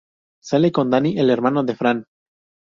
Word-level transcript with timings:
Sale 0.41 0.71
con 0.71 0.89
Dani, 0.89 1.19
el 1.19 1.29
hermano 1.29 1.63
de 1.63 1.75
Fran. 1.75 2.05